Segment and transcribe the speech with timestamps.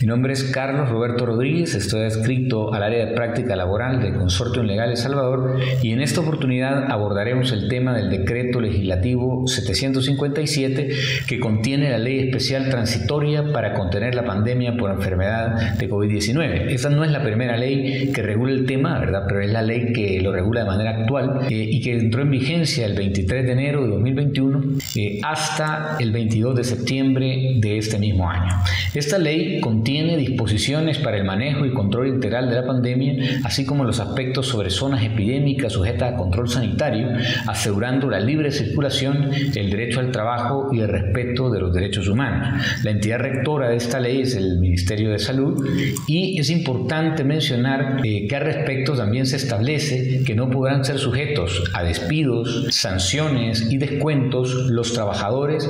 [0.00, 4.62] Mi nombre es Carlos Roberto Rodríguez, estoy adscrito al área de práctica laboral del Consorcio
[4.62, 10.90] Legal El Salvador y en esta oportunidad abordaremos el tema del decreto legislativo 757
[11.26, 16.70] que contiene la ley especial transitoria para contener la pandemia por enfermedad de COVID-19.
[16.70, 19.24] Esta no es la primera ley que regula el tema, ¿verdad?
[19.26, 22.30] Pero es la ley que lo regula de manera actual eh, y que entró en
[22.30, 24.62] vigencia el 23 de enero de 2021
[24.94, 28.52] eh, hasta el 22 de septiembre de este mismo año.
[28.94, 33.64] Esta ley contiene tiene disposiciones para el manejo y control integral de la pandemia, así
[33.64, 37.08] como los aspectos sobre zonas epidémicas sujetas a control sanitario,
[37.46, 42.62] asegurando la libre circulación, el derecho al trabajo y el respeto de los derechos humanos.
[42.84, 45.66] La entidad rectora de esta ley es el Ministerio de Salud
[46.06, 50.98] y es importante mencionar eh, que al respecto también se establece que no podrán ser
[50.98, 55.66] sujetos a despidos, sanciones y descuentos los trabajadores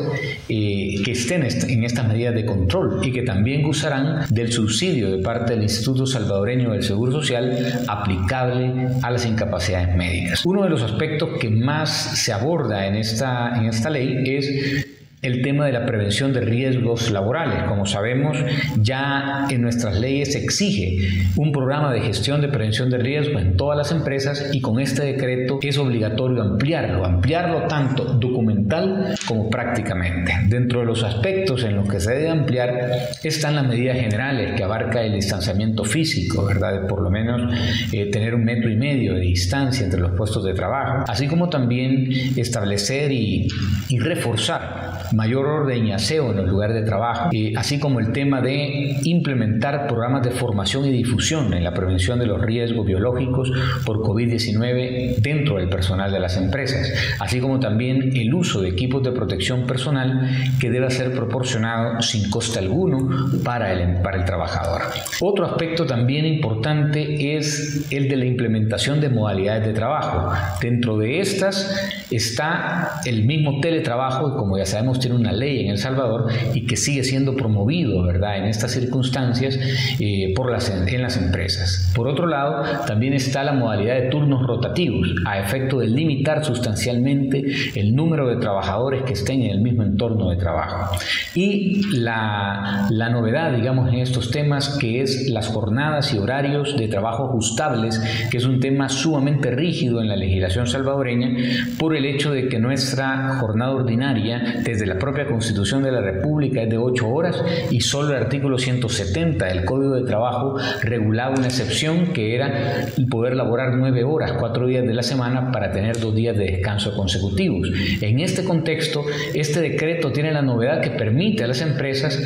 [0.48, 5.22] eh, que estén en estas medidas de control y que también gozarán del subsidio de
[5.22, 10.44] parte del Instituto Salvadoreño del Seguro Social aplicable a las incapacidades médicas.
[10.44, 15.42] Uno de los aspectos que más se aborda en esta, en esta ley es el
[15.42, 17.64] tema de la prevención de riesgos laborales.
[17.64, 18.38] Como sabemos,
[18.76, 20.98] ya en nuestras leyes se exige
[21.36, 25.04] un programa de gestión de prevención de riesgos en todas las empresas y con este
[25.04, 30.32] decreto es obligatorio ampliarlo, ampliarlo tanto documental como prácticamente.
[30.46, 34.64] Dentro de los aspectos en los que se debe ampliar están las medidas generales que
[34.64, 36.82] abarca el distanciamiento físico, ¿verdad?
[36.82, 37.52] De por lo menos
[37.92, 41.48] eh, tener un metro y medio de distancia entre los puestos de trabajo, así como
[41.48, 43.48] también establecer y,
[43.88, 48.12] y reforzar mayor orden y aseo en los lugares de trabajo, y así como el
[48.12, 53.50] tema de implementar programas de formación y difusión en la prevención de los riesgos biológicos
[53.84, 59.02] por COVID-19 dentro del personal de las empresas, así como también el uso de equipos
[59.02, 60.28] de protección personal
[60.60, 63.08] que debe ser proporcionado sin coste alguno
[63.44, 64.82] para el, para el trabajador.
[65.20, 70.32] Otro aspecto también importante es el de la implementación de modalidades de trabajo.
[70.60, 71.74] Dentro de estas
[72.10, 76.76] está el mismo teletrabajo, como ya sabemos tiene una ley en El Salvador y que
[76.76, 79.58] sigue siendo promovido, ¿verdad?, en estas circunstancias
[79.98, 81.90] eh, por las, en las empresas.
[81.94, 87.44] Por otro lado, también está la modalidad de turnos rotativos, a efecto de limitar sustancialmente
[87.74, 90.96] el número de trabajadores que estén en el mismo entorno de trabajo.
[91.34, 96.88] Y la, la novedad, digamos, en estos temas, que es las jornadas y horarios de
[96.88, 101.36] trabajo ajustables, que es un tema sumamente rígido en la legislación salvadoreña,
[101.78, 106.62] por el hecho de que nuestra jornada ordinaria, desde la propia Constitución de la República
[106.62, 111.46] es de 8 horas y solo el artículo 170 del Código de Trabajo regulaba una
[111.46, 116.14] excepción que era poder laborar 9 horas, 4 días de la semana para tener 2
[116.14, 117.68] días de descanso consecutivos.
[118.00, 119.04] En este contexto,
[119.34, 122.18] este decreto tiene la novedad que permite a las empresas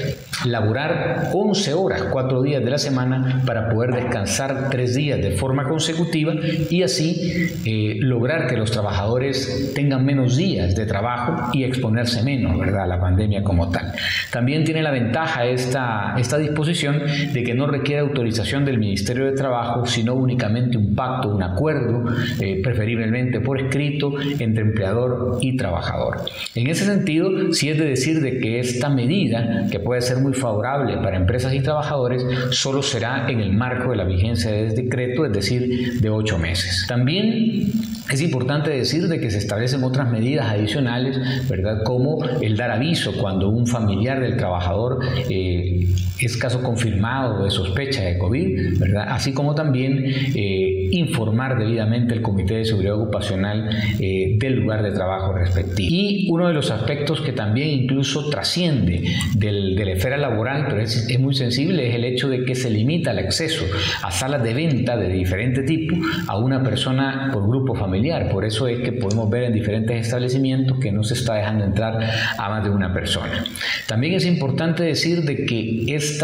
[0.46, 5.64] laborar 11 horas, 4 días de la semana para poder descansar 3 días de forma
[5.64, 6.34] consecutiva
[6.70, 12.51] y así eh, lograr que los trabajadores tengan menos días de trabajo y exponerse menos.
[12.58, 12.88] ¿Verdad?
[12.88, 13.92] La pandemia como tal.
[14.30, 17.02] También tiene la ventaja esta, esta disposición
[17.32, 22.04] de que no requiere autorización del Ministerio de Trabajo, sino únicamente un pacto, un acuerdo,
[22.40, 26.22] eh, preferiblemente por escrito, entre empleador y trabajador.
[26.54, 30.34] En ese sentido, sí es de decir de que esta medida, que puede ser muy
[30.34, 34.82] favorable para empresas y trabajadores, solo será en el marco de la vigencia de este
[34.82, 36.84] decreto, es decir, de ocho meses.
[36.88, 37.72] También
[38.10, 41.82] es importante decir de que se establecen otras medidas adicionales, ¿verdad?
[41.84, 44.98] Como el dar aviso cuando un familiar del trabajador
[45.30, 45.86] eh,
[46.18, 49.06] es caso confirmado de sospecha de COVID, ¿verdad?
[49.08, 54.92] Así como también eh, informar debidamente el Comité de Seguridad Ocupacional eh, del lugar de
[54.92, 55.88] trabajo respectivo.
[55.90, 59.04] Y uno de los aspectos que también incluso trasciende
[59.34, 62.70] de la esfera laboral, pero es, es muy sensible, es el hecho de que se
[62.70, 63.64] limita el acceso
[64.02, 65.96] a salas de venta de diferente tipo
[66.28, 68.30] a una persona por grupo familiar.
[68.30, 71.98] Por eso es que podemos ver en diferentes establecimientos que no se está dejando entrar
[72.38, 73.44] a más de una persona.
[73.86, 76.20] También es importante decir de que es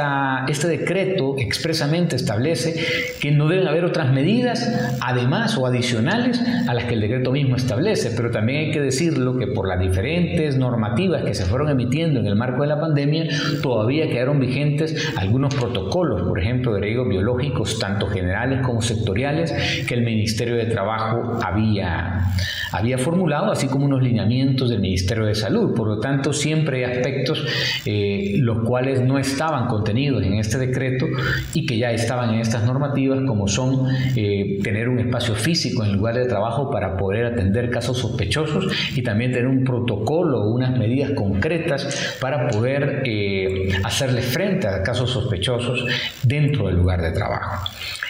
[0.48, 2.74] este decreto expresamente establece
[3.20, 7.56] que no deben haber otras medidas además o adicionales a las que el decreto mismo
[7.56, 12.20] establece, pero también hay que decirlo que por las diferentes normativas que se fueron emitiendo
[12.20, 13.26] en el marco de la pandemia,
[13.62, 19.52] todavía quedaron vigentes algunos protocolos, por ejemplo, de riesgos biológicos, tanto generales como sectoriales,
[19.86, 22.24] que el Ministerio de Trabajo había,
[22.72, 25.74] había formulado, así como unos lineamientos del Ministerio de Salud.
[25.88, 27.46] Por lo tanto siempre hay aspectos
[27.86, 31.06] eh, los cuales no estaban contenidos en este decreto
[31.54, 35.92] y que ya estaban en estas normativas, como son eh, tener un espacio físico en
[35.92, 40.76] el lugar de trabajo para poder atender casos sospechosos y también tener un protocolo, unas
[40.76, 45.86] medidas concretas para poder eh, hacerle frente a casos sospechosos
[46.22, 47.66] dentro del lugar de trabajo.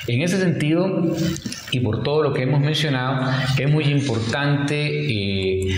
[0.08, 1.14] En ese sentido,
[1.70, 5.68] y por todo lo que hemos mencionado, es muy importante eh,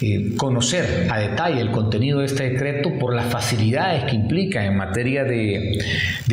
[0.00, 4.76] eh, conocer a detalle el contenido de este decreto por las facilidades que implica en
[4.76, 5.78] materia de,